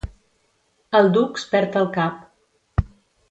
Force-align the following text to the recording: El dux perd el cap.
El 0.99 1.09
dux 1.17 1.45
perd 1.53 1.77
el 1.83 1.87
cap. 1.99 2.83